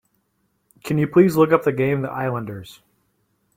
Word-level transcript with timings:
Can 0.83 0.97
you 0.97 1.07
please 1.07 1.35
look 1.35 1.51
up 1.51 1.63
the 1.63 1.71
game, 1.71 2.01
The 2.01 2.09
Islanders? 2.09 2.81